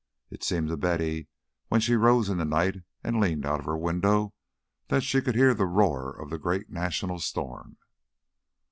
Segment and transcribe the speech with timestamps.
[0.31, 1.27] It seemed to Betty
[1.67, 4.33] when she rose in the night and leaned out of her window
[4.87, 7.77] that she could hear the roar of the great national storm.